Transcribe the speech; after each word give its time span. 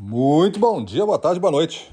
Muito 0.00 0.60
bom 0.60 0.84
dia, 0.84 1.04
boa 1.04 1.18
tarde, 1.18 1.40
boa 1.40 1.50
noite. 1.50 1.90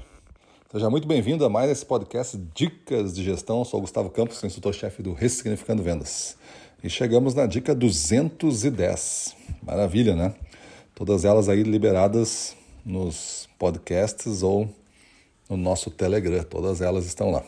Seja 0.70 0.88
muito 0.88 1.08
bem-vindo 1.08 1.44
a 1.44 1.48
mais 1.48 1.68
esse 1.72 1.84
podcast 1.84 2.38
Dicas 2.54 3.12
de 3.12 3.24
Gestão. 3.24 3.64
Sou 3.64 3.80
Gustavo 3.80 4.10
Campos, 4.10 4.44
instrutor-chefe 4.44 5.02
do 5.02 5.12
Ressignificando 5.12 5.82
Vendas. 5.82 6.36
E 6.84 6.88
chegamos 6.88 7.34
na 7.34 7.46
dica 7.46 7.74
210. 7.74 9.34
Maravilha, 9.60 10.14
né? 10.14 10.32
Todas 10.94 11.24
elas 11.24 11.48
aí 11.48 11.64
liberadas 11.64 12.56
nos 12.84 13.48
podcasts 13.58 14.40
ou 14.40 14.68
no 15.50 15.56
nosso 15.56 15.90
Telegram. 15.90 16.44
Todas 16.44 16.80
elas 16.80 17.06
estão 17.06 17.32
lá. 17.32 17.42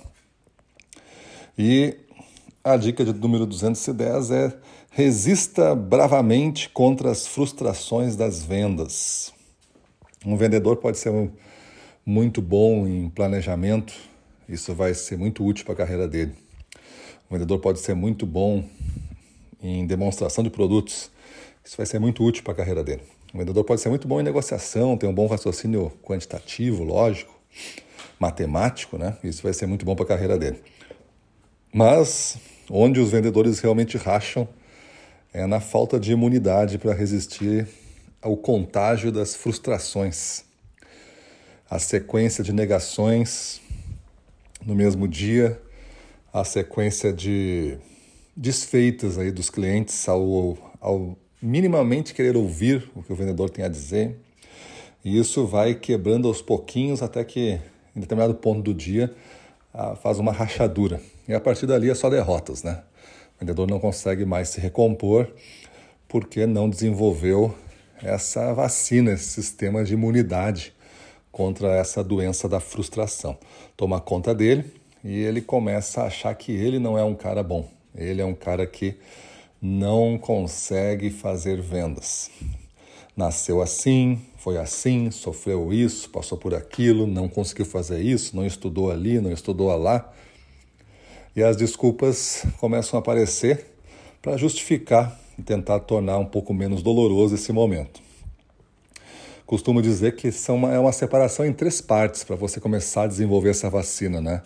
E 1.57 1.97
a 2.65 2.77
dica 2.77 3.05
de 3.05 3.13
número 3.13 3.47
210 3.47 4.31
é 4.33 4.59
resista 4.91 5.77
bravamente 5.77 6.69
contra 6.69 7.13
as 7.13 7.29
frustrações 7.29 8.17
das 8.17 8.43
vendas. 8.43 9.38
Um 10.27 10.37
vendedor 10.37 10.77
pode 10.77 10.99
ser 10.99 11.13
muito 12.05 12.43
bom 12.43 12.87
em 12.89 13.09
planejamento, 13.09 13.95
isso 14.49 14.75
vai 14.75 14.93
ser 14.93 15.17
muito 15.17 15.45
útil 15.45 15.65
para 15.65 15.75
a 15.75 15.77
carreira 15.77 16.09
dele. 16.09 16.33
Um 17.31 17.35
vendedor 17.35 17.61
pode 17.61 17.79
ser 17.79 17.95
muito 17.95 18.27
bom 18.27 18.65
em 19.63 19.87
demonstração 19.87 20.43
de 20.43 20.51
produtos, 20.51 21.11
isso 21.65 21.77
vai 21.77 21.87
ser 21.87 21.99
muito 21.99 22.25
útil 22.25 22.43
para 22.43 22.53
a 22.53 22.57
carreira 22.57 22.83
dele. 22.83 23.03
Um 23.33 23.39
vendedor 23.39 23.63
pode 23.63 23.81
ser 23.81 23.91
muito 23.91 24.09
bom 24.09 24.19
em 24.21 24.25
negociação, 24.25 24.97
ter 24.97 25.07
um 25.07 25.15
bom 25.15 25.27
raciocínio 25.27 25.93
quantitativo, 26.03 26.83
lógico, 26.83 27.39
matemático, 28.19 28.99
né? 28.99 29.17
Isso 29.23 29.43
vai 29.43 29.53
ser 29.53 29.67
muito 29.67 29.85
bom 29.85 29.95
para 29.95 30.05
a 30.05 30.09
carreira 30.09 30.37
dele. 30.37 30.61
Mas 31.73 32.39
onde 32.69 32.99
os 32.99 33.13
vendedores 33.13 33.61
realmente 33.61 33.97
racham 33.97 34.49
é 35.33 35.47
na 35.47 35.61
falta 35.61 36.01
de 36.01 36.13
imunidade 36.13 36.79
para 36.79 36.93
resistir 36.93 37.69
ao 38.21 38.37
contágio 38.37 39.13
das 39.13 39.35
frustrações, 39.35 40.45
a 41.71 41.79
sequência 41.79 42.43
de 42.43 42.53
negações 42.53 43.61
no 44.65 44.75
mesmo 44.75 45.07
dia, 45.07 45.61
a 46.33 46.45
sequência 46.45 47.13
de 47.13 47.79
desfeitas 48.37 49.19
aí 49.19 49.31
dos 49.31 49.51
clientes 49.51 50.09
ao, 50.09 50.59
ao 50.81 51.17
minimamente 51.41 52.15
querer 52.15 52.37
ouvir 52.37 52.91
o 52.95 53.03
que 53.03 53.13
o 53.13 53.17
vendedor 53.17 53.51
tem 53.51 53.65
a 53.65 53.69
dizer. 53.69 54.17
E 55.05 55.19
isso 55.19 55.47
vai 55.47 55.75
quebrando 55.75 56.27
aos 56.27 56.43
pouquinhos 56.43 57.03
até 57.03 57.23
que, 57.25 57.59
em 57.95 58.01
determinado 58.01 58.35
ponto 58.35 58.63
do 58.63 58.75
dia, 58.75 59.15
faz 60.03 60.19
uma 60.19 60.33
rachadura. 60.33 61.01
E 61.27 61.35
a 61.35 61.41
partir 61.41 61.67
dali 61.67 61.89
é 61.89 61.95
só 61.95 62.11
derrotas, 62.11 62.63
né? 62.63 62.83
O 63.37 63.41
vendedor 63.41 63.69
não 63.69 63.79
consegue 63.79 64.25
mais 64.25 64.49
se 64.49 64.61
recompor 64.61 65.33
porque 66.09 66.47
não 66.47 66.69
desenvolveu 66.69 67.55
essa 68.03 68.53
vacina, 68.53 69.13
esse 69.13 69.29
sistema 69.29 69.85
de 69.85 69.95
imunidade 69.95 70.73
contra 71.31 71.75
essa 71.77 72.03
doença 72.03 72.49
da 72.49 72.61
frustração. 72.61 73.37
Toma 73.77 74.01
conta 74.01 74.35
dele 74.35 74.65
e 75.05 75.19
ele 75.19 75.41
começa 75.41 76.03
a 76.03 76.07
achar 76.07 76.35
que 76.35 76.53
ele 76.53 76.79
não 76.79 76.99
é 76.99 77.05
um 77.05 77.15
cara 77.15 77.43
bom. 77.43 77.69
Ele 77.95 78.21
é 78.21 78.25
um 78.25 78.35
cara 78.35 78.67
que 78.67 78.97
não 79.61 80.19
consegue 80.19 81.11
fazer 81.11 81.61
vendas. 81.61 82.31
Nasceu 83.17 83.61
assim, 83.61 84.21
foi 84.37 84.57
assim, 84.57 85.11
sofreu 85.11 85.73
isso, 85.73 86.09
passou 86.11 86.39
por 86.39 86.55
aquilo, 86.55 87.07
não 87.07 87.29
conseguiu 87.29 87.67
fazer 87.67 88.01
isso, 88.01 88.37
não 88.37 88.47
estudou 88.47 88.91
ali, 88.91 89.21
não 89.21 89.33
estudou 89.33 89.77
lá. 89.77 90.13
E 91.35 91.43
as 91.43 91.57
desculpas 91.57 92.45
começam 92.59 92.97
a 92.97 93.01
aparecer 93.01 93.67
para 94.23 94.37
justificar 94.37 95.19
e 95.39 95.43
tentar 95.43 95.81
tornar 95.81 96.19
um 96.19 96.27
pouco 96.27 96.53
menos 96.53 96.83
doloroso 96.83 97.37
esse 97.37 97.53
momento. 97.53 98.03
Costumo 99.47 99.81
dizer 99.81 100.17
que 100.17 100.31
são 100.31 100.57
uma, 100.57 100.75
é 100.75 100.79
uma 100.79 100.93
separação 100.93 101.47
em 101.47 101.53
três 101.53 101.81
partes 101.81 102.23
para 102.23 102.37
você 102.37 102.61
começar 102.61 103.05
a 103.05 103.07
desenvolver 103.07 103.51
essa 103.51 103.71
vacina, 103.71 104.21
né? 104.21 104.43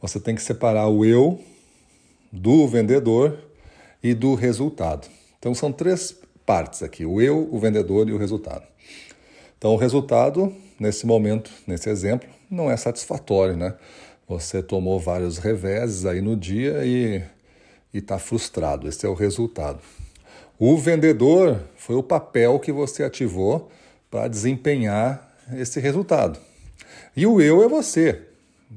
Você 0.00 0.20
tem 0.20 0.34
que 0.34 0.42
separar 0.42 0.88
o 0.88 1.04
eu 1.04 1.40
do 2.30 2.66
vendedor 2.66 3.38
e 4.02 4.12
do 4.12 4.34
resultado. 4.34 5.08
Então 5.38 5.54
são 5.54 5.72
três 5.72 6.14
partes 6.44 6.82
aqui: 6.82 7.06
o 7.06 7.20
eu, 7.20 7.48
o 7.50 7.58
vendedor 7.58 8.08
e 8.08 8.12
o 8.12 8.18
resultado. 8.18 8.64
Então 9.56 9.72
o 9.72 9.76
resultado, 9.76 10.52
nesse 10.78 11.06
momento, 11.06 11.50
nesse 11.66 11.88
exemplo, 11.88 12.28
não 12.50 12.70
é 12.70 12.76
satisfatório, 12.76 13.56
né? 13.56 13.74
Você 14.28 14.62
tomou 14.62 14.98
vários 14.98 15.38
reveses 15.38 16.04
aí 16.04 16.20
no 16.20 16.36
dia 16.36 16.84
e 16.84 17.22
está 17.92 18.18
frustrado. 18.18 18.88
Esse 18.88 19.06
é 19.06 19.08
o 19.08 19.14
resultado. 19.14 19.80
O 20.64 20.76
vendedor 20.76 21.60
foi 21.74 21.96
o 21.96 22.04
papel 22.04 22.56
que 22.60 22.70
você 22.70 23.02
ativou 23.02 23.68
para 24.08 24.28
desempenhar 24.28 25.36
esse 25.54 25.80
resultado. 25.80 26.38
E 27.16 27.26
o 27.26 27.40
eu 27.40 27.64
é 27.64 27.68
você. 27.68 28.22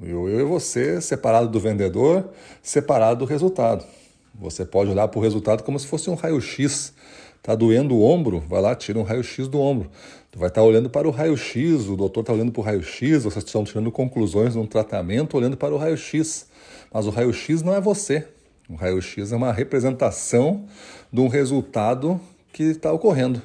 O 0.02 0.28
eu 0.28 0.40
é 0.40 0.44
você 0.44 1.00
separado 1.00 1.48
do 1.48 1.60
vendedor, 1.60 2.28
separado 2.64 3.20
do 3.20 3.26
resultado. 3.26 3.86
Você 4.34 4.66
pode 4.66 4.90
olhar 4.90 5.08
para 5.10 5.20
o 5.20 5.22
resultado 5.22 5.62
como 5.62 5.78
se 5.78 5.86
fosse 5.86 6.10
um 6.10 6.16
raio-x. 6.16 6.92
Está 7.38 7.54
doendo 7.54 7.94
o 7.94 8.02
ombro? 8.02 8.40
Vai 8.50 8.64
lá, 8.64 8.74
tira 8.74 8.98
um 8.98 9.04
raio-x 9.04 9.48
do 9.48 9.60
ombro. 9.60 9.92
Tu 10.32 10.40
vai 10.40 10.48
estar 10.50 10.62
tá 10.62 10.66
olhando 10.66 10.90
para 10.90 11.08
o 11.08 11.12
raio-x, 11.12 11.88
o 11.88 11.96
doutor 11.96 12.22
está 12.22 12.34
olhando 12.34 12.52
para 12.52 12.62
o 12.62 12.64
raio-x, 12.64 13.26
vocês 13.26 13.46
estão 13.46 13.64
tirando 13.64 13.92
conclusões 13.92 14.56
num 14.56 14.66
tratamento 14.66 15.38
olhando 15.38 15.56
para 15.56 15.72
o 15.72 15.78
raio-x. 15.78 16.48
Mas 16.92 17.06
o 17.06 17.12
raio-x 17.12 17.62
não 17.62 17.76
é 17.76 17.80
você. 17.80 18.28
O 18.68 18.74
raio-x 18.74 19.32
é 19.32 19.36
uma 19.36 19.52
representação 19.52 20.66
de 21.14 21.22
um 21.22 21.28
resultado 21.28 22.20
que 22.52 22.64
está 22.64 22.92
ocorrendo. 22.92 23.42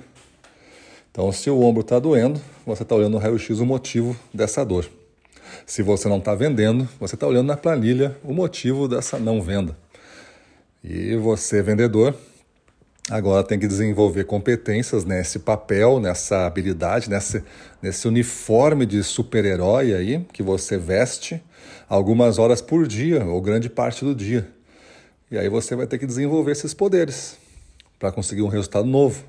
Então, 1.10 1.31
se 1.31 1.50
o 1.50 1.60
ombro 1.60 1.82
está 1.82 1.98
doendo, 1.98 2.41
você 2.64 2.84
está 2.84 2.94
olhando 2.94 3.12
no 3.12 3.19
raio-x 3.19 3.58
o 3.58 3.66
motivo 3.66 4.16
dessa 4.32 4.64
dor. 4.64 4.88
Se 5.66 5.82
você 5.82 6.08
não 6.08 6.19
está 6.19 6.34
vendendo, 6.34 6.88
você 6.98 7.16
está 7.16 7.26
olhando 7.26 7.48
na 7.48 7.56
planilha 7.56 8.16
o 8.25 8.32
motivo 8.32 8.88
dessa 8.88 9.19
não 9.19 9.42
venda. 9.42 9.76
E 10.82 11.14
você, 11.16 11.60
vendedor, 11.60 12.14
agora 13.10 13.44
tem 13.44 13.58
que 13.58 13.66
desenvolver 13.66 14.25
competências 14.25 15.04
nesse 15.04 15.41
papel, 15.41 16.00
nessa 16.00 16.47
habilidade, 16.47 17.10
nesse, 17.10 17.42
nesse 17.82 18.08
uniforme 18.08 18.87
de 18.87 19.02
super-herói 19.02 19.92
aí 19.92 20.25
que 20.32 20.42
você 20.42 20.78
veste 20.78 21.42
algumas 21.88 22.38
horas 22.38 22.62
por 22.62 22.87
dia, 22.87 23.25
ou 23.25 23.42
grande 23.42 23.69
parte 23.69 24.02
do 24.02 24.14
dia. 24.14 24.48
E 25.30 25.38
aí 25.38 25.48
você 25.48 25.76
vai 25.76 25.86
ter 25.86 25.98
que 25.98 26.06
desenvolver 26.06 26.52
esses 26.52 26.74
poderes 26.74 27.36
para 27.98 28.10
conseguir 28.10 28.42
um 28.42 28.48
resultado 28.48 28.86
novo. 28.86 29.24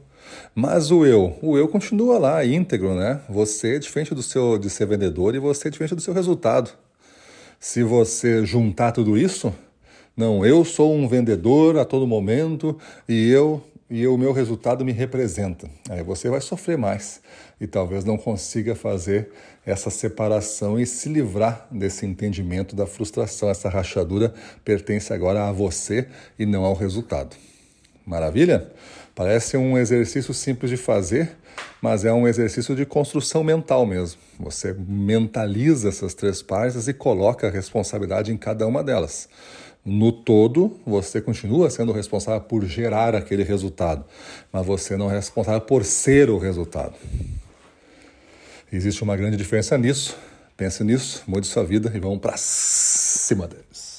Mas 0.55 0.89
o 0.89 1.05
eu, 1.05 1.37
o 1.41 1.57
eu 1.57 1.67
continua 1.67 2.17
lá, 2.17 2.45
íntegro, 2.45 2.95
né? 2.95 3.21
Você 3.29 3.75
é 3.75 3.79
diferente 3.79 4.15
do 4.15 4.23
seu 4.23 4.57
de 4.57 4.69
ser 4.69 4.87
vendedor 4.87 5.35
e 5.35 5.39
você 5.39 5.67
é 5.67 5.71
diferente 5.71 5.93
do 5.93 6.01
seu 6.01 6.13
resultado. 6.13 6.71
Se 7.59 7.83
você 7.83 8.43
juntar 8.45 8.91
tudo 8.91 9.17
isso, 9.17 9.53
não, 10.17 10.45
eu 10.45 10.65
sou 10.65 10.93
um 10.93 11.07
vendedor 11.07 11.77
a 11.77 11.85
todo 11.85 12.07
momento 12.07 12.77
e 13.07 13.29
eu 13.29 13.63
e 13.91 14.07
o 14.07 14.17
meu 14.17 14.31
resultado 14.31 14.85
me 14.85 14.93
representa. 14.93 15.69
Aí 15.89 16.01
você 16.01 16.29
vai 16.29 16.39
sofrer 16.39 16.77
mais 16.77 17.19
e 17.59 17.67
talvez 17.67 18.05
não 18.05 18.17
consiga 18.17 18.73
fazer 18.73 19.29
essa 19.65 19.89
separação 19.89 20.79
e 20.79 20.85
se 20.85 21.09
livrar 21.09 21.67
desse 21.69 22.05
entendimento 22.05 22.73
da 22.73 22.87
frustração. 22.87 23.49
Essa 23.49 23.67
rachadura 23.67 24.33
pertence 24.63 25.11
agora 25.11 25.49
a 25.49 25.51
você 25.51 26.07
e 26.39 26.45
não 26.45 26.63
ao 26.63 26.73
resultado. 26.73 27.35
Maravilha? 28.05 28.71
Parece 29.13 29.57
um 29.57 29.77
exercício 29.77 30.33
simples 30.33 30.71
de 30.71 30.77
fazer, 30.77 31.35
mas 31.81 32.05
é 32.05 32.13
um 32.13 32.25
exercício 32.25 32.73
de 32.73 32.85
construção 32.85 33.43
mental 33.43 33.85
mesmo. 33.85 34.21
Você 34.39 34.73
mentaliza 34.73 35.89
essas 35.89 36.13
três 36.13 36.41
partes 36.41 36.87
e 36.87 36.93
coloca 36.93 37.47
a 37.47 37.51
responsabilidade 37.51 38.31
em 38.31 38.37
cada 38.37 38.65
uma 38.65 38.81
delas. 38.81 39.27
No 39.83 40.11
todo, 40.11 40.79
você 40.85 41.19
continua 41.19 41.69
sendo 41.69 41.91
responsável 41.91 42.41
por 42.41 42.63
gerar 42.65 43.15
aquele 43.15 43.43
resultado, 43.43 44.05
mas 44.53 44.65
você 44.65 44.95
não 44.95 45.09
é 45.09 45.15
responsável 45.15 45.61
por 45.61 45.83
ser 45.83 46.29
o 46.29 46.37
resultado. 46.37 46.93
Existe 48.71 49.03
uma 49.03 49.17
grande 49.17 49.35
diferença 49.35 49.77
nisso. 49.77 50.15
Pense 50.55 50.83
nisso, 50.83 51.23
mude 51.25 51.47
sua 51.47 51.63
vida 51.63 51.91
e 51.95 51.99
vamos 51.99 52.19
para 52.19 52.35
cima 52.37 53.47
deles. 53.47 53.90